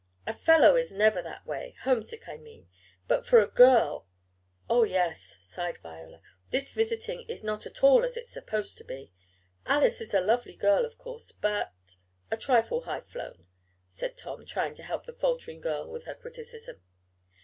[0.25, 2.67] "A fellow is never that way homesick, I mean;
[3.07, 4.07] but for a girl"
[4.67, 9.11] "Oh, yes," sighed Viola, "this visiting is not all it is supposed to be.
[9.67, 11.75] Alice is a lovely girl, of course, but"
[12.31, 13.45] "A trifle high flown,"
[13.89, 16.81] said Tom, trying to help the faltering girl with her criticism.